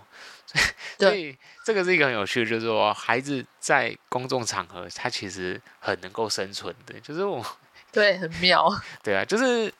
[0.99, 6.99] 所以，这个是一个很有趣的，就是说，孩子在公众场合，他其实很能够生存的。
[6.99, 7.41] 就是我，
[7.89, 8.69] 对，很妙。
[9.01, 9.73] 对啊，就是，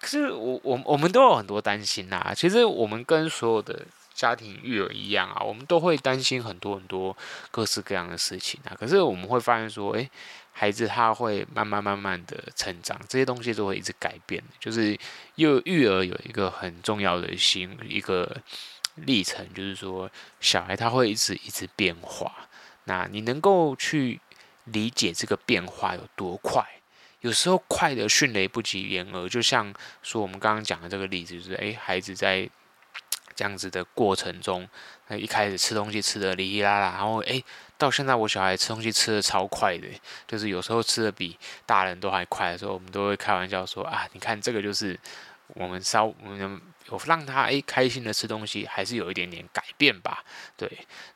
[0.00, 2.32] 可是我我我们都有很多担心呐。
[2.34, 7.14] 其实我们跟所有的家庭育儿一样啊，我们都会担心很多很多
[7.50, 8.72] 各式各样的事情啊。
[8.80, 10.10] 可是我们会发现说，诶。
[10.52, 14.42] 孩子他会慢慢慢慢的成长，这些东西都会一直改变。
[14.60, 14.96] 就是
[15.34, 18.36] 幼育儿有一个很重要的心一个
[18.94, 20.10] 历程，就是说
[20.40, 22.48] 小孩他会一直一直变化。
[22.84, 24.20] 那你能够去
[24.64, 26.64] 理解这个变化有多快，
[27.20, 32.48] 有时候快的迅雷不及掩耳，就像说我们刚刚讲的这个例子，就是诶，孩子在
[33.34, 34.68] 这样子的过程中，
[35.08, 37.44] 那一开始吃东西吃的哩哩啦啦，然后诶，
[37.76, 39.86] 到现在我小孩吃东西吃的超快的，
[40.26, 44.98] 就是有时候吃的比大人都还快的时候，我们都会开玩笑说啊，你看这个就是
[45.48, 46.60] 我们稍我们。
[46.90, 50.24] 有让他诶开心的吃东西，还是有一点点改变吧。
[50.56, 50.68] 对，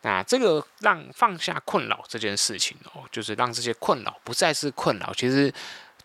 [0.02, 5.12] 那这个让放下困扰这件事情哦，就是让这些困扰不再是困扰。
[5.12, 5.52] 其实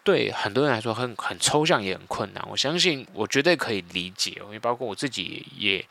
[0.04, 2.44] 对很多人来说很很抽象，也很困难。
[2.50, 5.86] 我相信我绝对可以理解，因为包括我自己也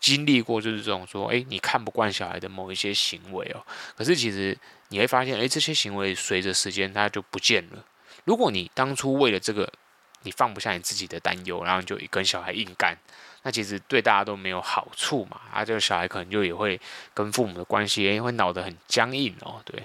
[0.00, 3.62] 经历过，就是这种说，诶，你看不惯小孩的某一些行为哦，
[3.96, 4.56] 可是其实
[4.88, 7.84] 你会发现，诶，这些行为随着时间它就不见了。
[8.24, 9.70] 如果你当初为了这个，
[10.22, 12.96] 你放不下你自己的担忧，然后就跟小孩硬干，
[13.42, 15.40] 那其实对大家都没有好处嘛。
[15.52, 16.80] 啊，这个小孩可能就也会
[17.12, 19.60] 跟父母的关系也会闹得很僵硬哦。
[19.64, 19.82] 对，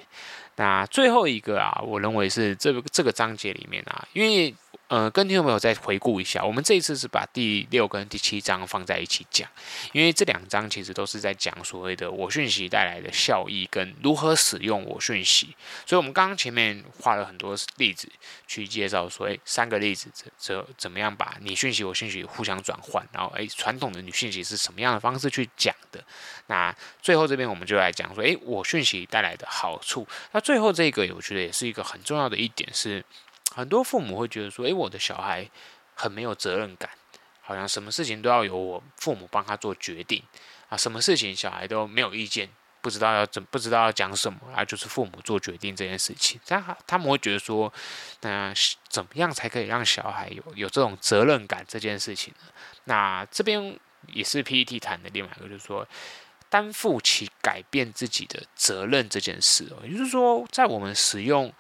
[0.56, 4.54] 那最后一个啊，我认为是这个这个章节里面啊，因为。
[4.96, 9.46] 呃，跟听众朋友再回顾一下，我们这一次是把第六跟第七章放在一起讲，
[9.92, 15.54] 因为这两章其实都是在讲所谓的我讯息带来的效益跟如何使用我讯息，
[15.86, 18.10] 所以我们刚刚前面画了很多例子
[18.48, 26.02] 去介绍说，诶，三个例子这这怎么样把你讯息我讯息互相转换，然后诶，传统的女讯息是什么样的方式去讲的？
[26.48, 30.08] 那最后这边我们就来讲说，诶，我讯息带来的好处。
[30.32, 33.04] 那最后这个我觉得也是一个很重要的一点是。
[33.56, 35.50] 很多父母会觉得说：“诶，我的小孩
[35.96, 36.90] 很没有责任感，
[37.42, 40.22] 好像什么事情都要由我父母帮他做决定
[40.68, 42.50] 啊，什么事情小孩都没有意见，
[42.82, 46.38] 不知道要怎，不知道要讲什么啊，就是父母做决定这件事情。
[46.44, 47.72] 这样他们会觉得说，
[48.22, 48.54] 那
[48.90, 52.52] 怎么样才可以让小孩有有这种责任感这件事情呢？
[52.84, 55.88] 那这边也是 PET 谈的另外一个，就是说
[56.50, 61.54] 担负起改变自己的责任这件事哦，也就是说，在我们使用。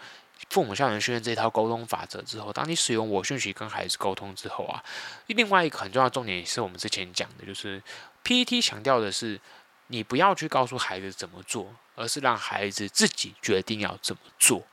[0.49, 4.83] 父母校园训练这套沟通法则之后，当你使用我讯息跟孩子沟通之后啊，
[5.27, 7.81] 另外一个很重要的重点是我们之前讲的，就是
[8.23, 9.39] PET 强调的是，
[9.87, 14.63] 你不要去告诉孩子怎么做，而是让孩子自己决定要怎么做。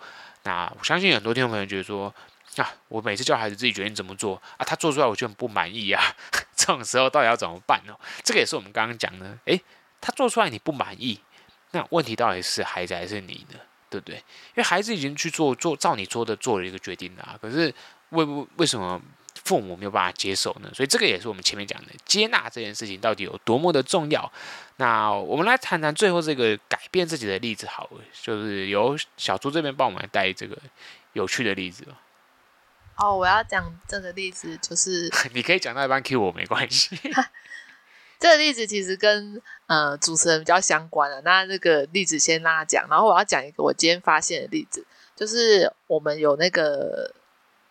[0.44, 2.14] 那我相信很多听众朋友觉得说，
[2.56, 6.02] 啊，我每次叫孩子自己决定怎么做啊，他做出来我就很不满意啊，
[6.54, 7.94] 这种时候到底要怎么办呢？
[8.22, 9.60] 这个也是我们刚刚讲的，诶，
[10.00, 11.20] 他做出来你不满意，
[11.70, 13.58] 那问题到底是孩子还是你呢？
[13.92, 14.16] 对不对？
[14.16, 17.72] 因为孩子已经去做做照你说的做了一个决定了啊，可是
[18.08, 18.24] 为
[18.56, 18.98] 为什么
[19.44, 20.70] 父母没有办法接受呢？
[20.72, 24.32] 所以这个也是我们前面讲的接纳这件事情到底有多么的重要。
[24.76, 27.90] 那我们来谈谈最后这个改变自己的例子，好，
[28.22, 30.56] 就是由小猪这边帮我们来带这个
[31.12, 31.86] 有趣的例子。
[32.96, 36.96] 哦，我要讲这个例子，就是 你可以讲到一半 Q 我没关系。
[38.22, 47.12] 这个例子其实跟呃主持人比较相关的，那这个例子先让他讲，然后我要讲一个我今天发现的例子，就是我们有那个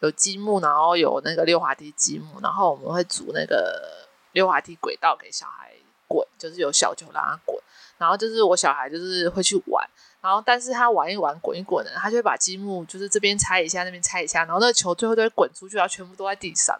[0.01, 5.71] 有积木，然后有那个溜滑梯积木，然后我们会组那个溜滑梯轨道给小孩
[6.05, 7.57] 滚，就是有小球让他滚，
[7.97, 16.77] 然后就是我小孩就是会去玩，然后但是他玩一玩滚一滚的，他就会把积木就是这边拆一下，那边拆一下，然后那个球最后都会滚出去，然后全部都在地上。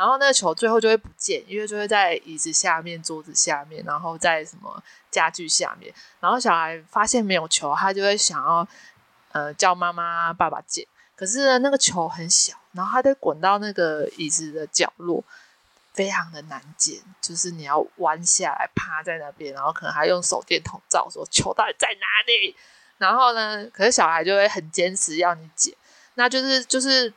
[0.00, 5.92] 然后那个球最后就会不见，因为就会在椅子下面、桌子下面，然后在什么家具下面。
[6.20, 8.66] 然后小孩发现没有球，他就会想要
[9.32, 10.86] 呃叫妈妈、爸爸捡。
[11.14, 15.22] 可是呢，那个球很小，然后他就滚到那个椅子的角落，
[15.92, 16.98] 非常的难捡。
[17.20, 22.56] 就是你要弯下来趴在那边，然后可能还用手电筒照，说球到底在哪里。
[22.96, 25.74] 然后呢，可是小孩就会很坚持要你捡，
[26.14, 27.12] 那就是就是。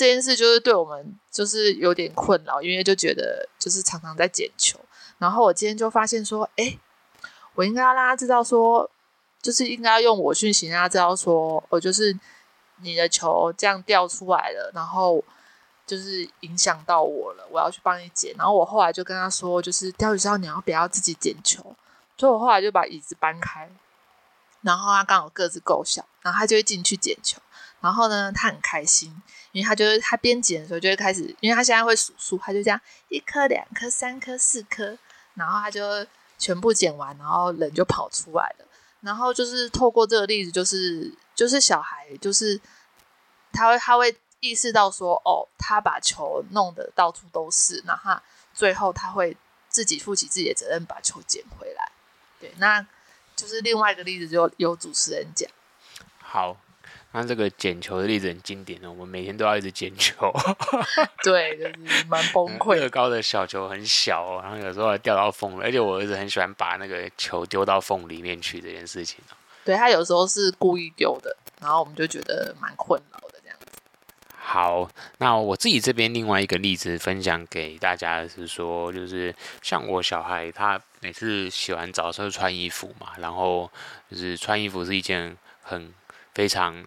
[0.00, 4.80] 这件事就是对我们就是有点困扰，因为就觉得就是常常在捡球。
[5.18, 6.78] 然后我今天就发现说，哎，
[7.54, 8.90] 我应该要让他知道说，
[9.42, 12.18] 就是应该要用我讯息让他知道说，我就是
[12.76, 15.22] 你的球这样掉出来了，然后
[15.86, 18.34] 就是影响到我了，我要去帮你捡。
[18.38, 21.76] 然后我后来就跟他说，就是钓鱼知道你要不要自己捡球？
[22.16, 23.70] 所以我后来就把椅子搬开，
[24.62, 27.38] 然后他刚好个子够小，然后他就会进去捡球。
[27.80, 29.22] 然后呢，他很开心。
[29.52, 34.96] 因为他就是他边捡的时候就会开始，因为他现在会数数，他就这样一颗、两颗、三颗、四颗，
[35.34, 36.06] 然后他就
[36.38, 38.64] 全部捡完，然后人就跑出来了。
[39.00, 42.60] 然后就是透过这个例子，就是就是小孩就是
[43.52, 48.16] 他会他会意识到说，哦，他把球弄得到处都是，然后
[48.54, 49.36] 最后他会
[49.68, 51.90] 自己负起自己的责任，把球捡回来。
[52.38, 52.86] 对，那
[53.34, 55.50] 就是另外一个例子，就由主持人讲。
[56.20, 56.56] 好。
[57.12, 60.32] 那这个捡球的例子很经典哦，我们每天都要一直捡球，
[61.24, 62.76] 对，就是蛮崩溃。
[62.76, 69.18] 乐高的小球很小哦，然后有时候还掉到缝了，而且我儿子很喜欢把那个球丢到缝里面去这件事情。
[69.64, 73.66] 对，他有时候是故意丢的，然后我们就觉得蛮困扰的这样子。
[74.38, 74.88] 好，
[75.18, 83.70] 那我自己这边另外一个例子分享给大家的是说，就是像我小孩，他每次洗完澡之后穿衣服嘛，然后
[84.10, 85.92] 就是穿衣服是一件很
[86.34, 86.84] 非常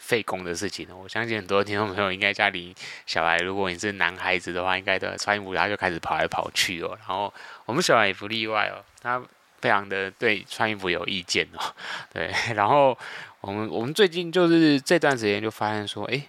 [0.00, 0.88] 费工的事情。
[0.90, 2.74] 我相信很多听众朋友应该家里
[3.06, 6.96] 小孩，如果你是男孩子的话，应该都穿衣服他就开始跑来跑去哦。
[6.98, 7.32] 然后
[7.66, 9.22] 我们小孩也不例外哦，他
[9.60, 11.74] 非常的对穿衣服有意见哦。
[12.12, 12.98] 对，然后
[13.40, 16.24] 我们我们最近就是这段时间就发现说，诶。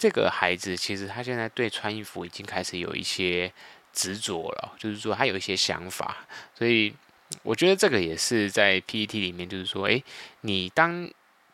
[0.00, 3.52] 这个孩子其实他现在对穿衣服已经开始有一些
[3.92, 6.94] 执着了，就是说他有一些想法，所以
[7.42, 10.02] 我觉得这个也是在 PET 里面，就是说，诶，
[10.40, 11.06] 你当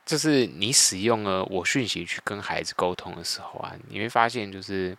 [0.06, 4.96] 就是你使用了我讯息去跟孩子沟通的时候啊，你会发现，就是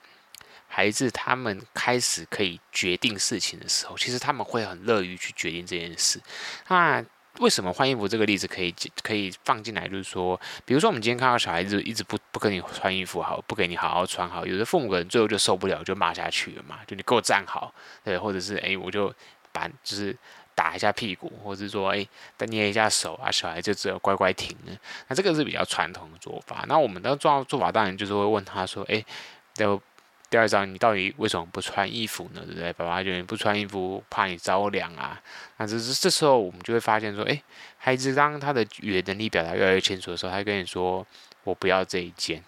[0.68, 6.22] 孩子他们开始可以决定事情的时候，其实他们会很乐于去决定这件事，
[6.68, 7.04] 那。
[7.40, 9.88] 为什么换衣服这个例子可以可以放进来？
[9.88, 16.80] 就是说，比如说我们今天看到小孩子一直不不跟你穿衣服好，不给你好好穿好，有的父母可能最后就受不了，就骂下去了嘛。
[16.88, 17.72] 就你给我站好，
[18.04, 19.14] 对，或者是哎，我就
[19.52, 20.18] 把就是
[20.58, 22.04] 打一下屁股，或者是说哎，
[22.36, 24.76] 再捏一下手啊，小孩就只有乖乖停了。
[25.08, 26.66] 那这个是比较传统的做法。
[26.68, 29.06] 那我们的做做法当然就是会问他说，哎，
[29.54, 29.80] 就。
[30.30, 32.42] 第二章，你到底为什么不穿衣服呢？
[32.44, 32.74] 对不对？
[32.74, 35.18] 爸爸觉得你不穿衣服，怕你着凉啊。
[35.56, 37.42] 那这是这时候，我们就会发现说，诶，
[37.78, 41.08] 孩子当他的语言能力表达越来越清楚的时候，他跟你说，
[41.46, 42.44] 我不要这一件。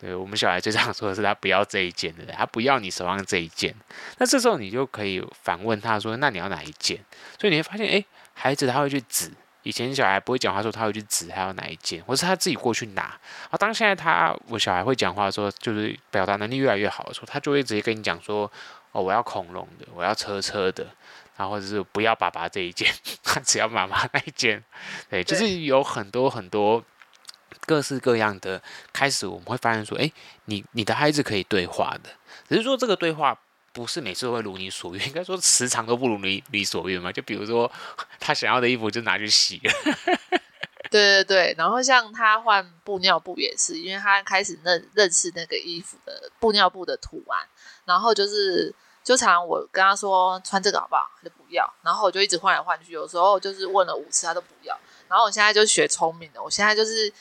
[0.00, 2.36] 对，我们小孩最常说的是他不要这一件，对不对？
[2.36, 3.74] 他不要你手上这一件。
[4.18, 6.98] 那这时候你就可以反问他说，那你要哪一件？
[7.40, 9.30] 所以你会发现，诶，孩子他会去指。
[9.62, 13.02] 以前小孩不会讲话的时候，他会去指他要哪一件，或是他自己过去拿。
[13.48, 18.50] 啊，当现在他我小孩会讲话的时候，就是表达能力越来越好的时候，他就会直接跟你讲说
[18.92, 20.86] ：“哦，我要恐龙的，我要车车的，
[21.38, 22.92] 然后或者是不要爸爸这一件，
[23.24, 24.62] 他只要妈妈那一件。”
[25.08, 26.84] 对，就是有很多很多
[27.66, 30.12] 各式各样的开始，我们会发现说：“诶，
[30.46, 32.10] 你你的孩子可以对话的，
[32.48, 33.38] 只是说这个对话。”
[33.74, 37.10] 不是每次都会如你所愿，应该说时常都不如你你所愿嘛。
[37.10, 37.68] 就比如说，
[38.20, 39.72] 他想要的衣服就拿去洗了。
[40.88, 47.44] 对对对，然后像他换布尿布也是，因为他开始认认识那个衣服的布尿布的图案，
[47.84, 54.78] 然后就是就常我跟他说穿这个好不好，他就不要，然后我就一直换来换去，有时候就是问了五次他都不要，
[55.08, 57.12] 然后我现在就学聪明了，我现在就是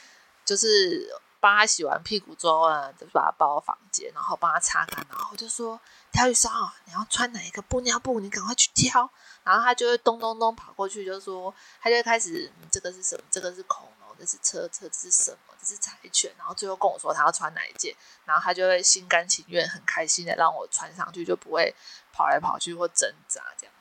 [0.45, 5.79] 就是帮他洗完屁股之后呢，就把他抱到房间，然后帮他擦干，然后就说。
[6.13, 8.19] 挑一双，你要穿哪一个布尿布？
[8.19, 9.09] 你赶快去挑。
[9.43, 13.23] 然后他就会咚咚咚跑过去，就说，他就开始，这个是什么？
[13.31, 15.55] 这个是恐龙，这是车车，这是什么？
[15.59, 16.31] 这是柴犬。
[16.37, 21.73] 然后最后跟我说他要穿哪一件，然后他就会心甘情愿、很开心的让我穿上去，就不会
[22.11, 23.73] 跑来跑去或挣扎这样。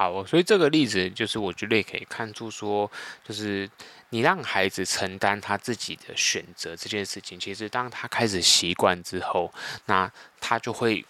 [0.00, 2.90] 好，所以这个例子就是我觉得也可以看出说，
[3.22, 3.68] 就是
[4.08, 9.52] 你让孩子承担他自己的选择这件事情，其实当他开始习惯之后，
[9.84, 11.04] 那他就会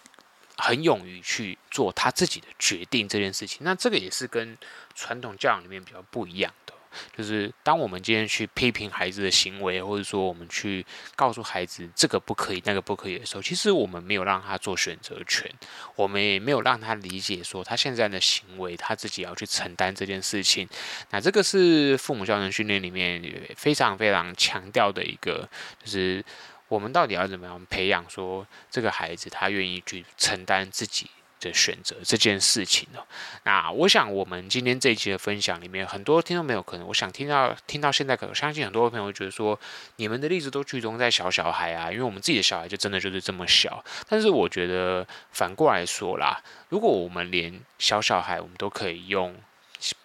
[0.57, 3.59] 很勇于去做他自己的决定这件事情。
[3.61, 4.57] 那这个也是跟
[4.93, 6.73] 传统教养里面比较不一样的。
[7.15, 10.85] 就是当我们今天去批评孩子的行为，或者说我们去
[11.15, 15.51] 告诉孩子这个不可以、那个不可以的时候，其实我们没有让他做选择权，
[15.95, 20.67] 我们也没有让他理解说他现在的行为他自己要去承担这件事情。
[21.11, 23.21] 那这个是父母教能训练里面
[23.55, 25.47] 非常非常强调的一个，
[25.83, 26.23] 就是
[26.67, 31.09] 我们到底要怎么样培养说这个孩子他愿意去承担自己。
[31.41, 32.99] 的选择这件事情呢，
[33.43, 39.59] 那我想我们今天这一期的分享里面，很多听众朋友可能，我想听到听到现在，可能相信很多朋友会觉得说，
[39.95, 43.83] 你们的例子都集中在小小孩啊，因为我们自己的小孩就真的就是这么小。
[44.07, 49.35] 但是我觉得反过来说啦，如果我们连小小孩我们都可以用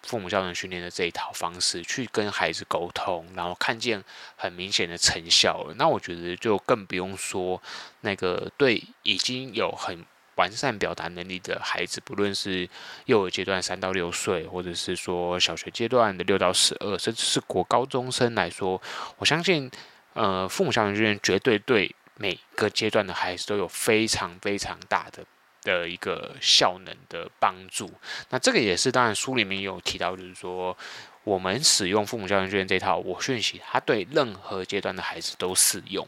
[0.01, 4.03] 父母教养训练的这一套方式去跟孩子沟通，然后看见
[4.35, 7.61] 很明显的成效了，那我觉得就更不用说
[8.01, 10.03] 那个对已经有很。
[10.37, 12.67] 完善表达能力的孩子，不论是
[13.05, 18.81] 幼儿阶段三到六岁，或者是说小学阶段的六到十二，甚至是国高中生来说，
[19.17, 19.69] 我相信，
[20.13, 25.23] 呃，父母教养训练绝对对每个阶段的孩子都有非常非常大的
[25.63, 27.91] 的一个效能的帮助。
[28.29, 30.77] 那这个也是当然书里面有提到，就是说
[31.23, 36.07] 我们使用父母教养训练这套我讯息，它对任何阶段的孩子都适用。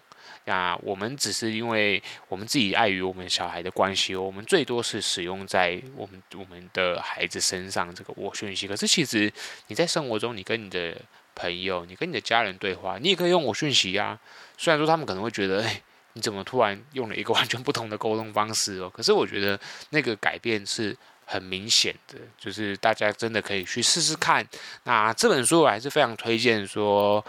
[0.50, 8.68] 那我们只是因为我们自己碍于我们小孩的关系哦，我们最多是使用在我们我们的孩子身上这个我讯息。
[8.68, 9.32] 可是其实
[9.68, 11.00] 你在生活中，你跟你的
[11.36, 14.18] 朋友，你跟你的家人对话，你也可以用我讯息呀。
[14.58, 15.80] 虽然说他们可能会觉得，哎，
[16.14, 18.89] 你怎么突然用了一个 完全不同的沟通方式哦？
[18.89, 19.60] 可是我觉得
[19.91, 24.43] 那个改变是很明显的，就是大家真的可以去试试看。
[24.86, 27.24] 那这本书我还是非常推荐说。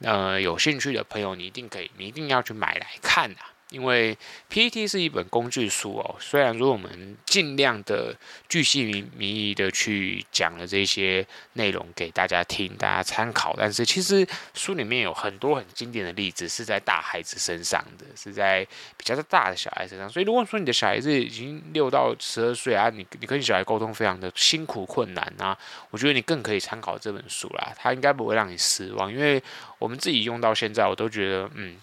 [0.00, 3.55] 呃，有兴趣的朋友，你一定可以，你一定要去买来看啊。
[3.70, 4.16] 因为
[4.48, 8.14] PET 是一本工具书哦，虽然说我们尽量的
[8.48, 8.84] 巨细
[9.18, 18.64] 靡遗的去讲了这些内容给大家听，大家参考，但是其实书里面有很多很经典的例子是在大孩子身上的，是在
[18.96, 20.08] 比较大的小孩身上。
[20.08, 25.58] 所以如果说你的小孩子已经六到十二岁啊，你你跟你小孩沟通非常的辛苦困难啊，
[25.90, 29.42] 我觉得你更可以参考这本书啦，它应该不会让你失望，因为
[29.80, 31.76] 我们自己用到现在，我都觉得嗯。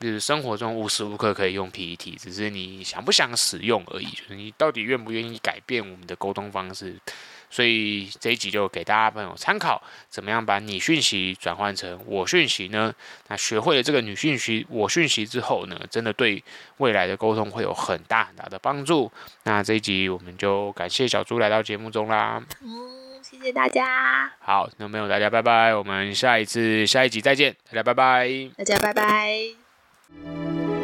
[0.00, 4.06] 就是生活中无时无刻可以用 PET，只是你想不想使用而已。
[4.06, 6.96] 就是你到底愿不愿意改变我们的沟通方式？
[7.50, 12.94] 所以这一集就给大家朋友参考，怎么样把你讯息转换成我讯息呢？
[13.28, 16.44] 那学会了这个你讯息、我讯息之后呢，真的对
[16.76, 19.10] 未来的沟通会有很大很大的帮助。
[19.44, 22.44] 那这一集我们就感谢小猪来到节目中啦。
[22.60, 24.30] 嗯，谢谢大家。
[24.40, 28.28] 好，那没有大家拜拜，我们下一次下一集再见，大家拜拜，
[28.58, 29.67] 大家拜拜。
[30.10, 30.77] Música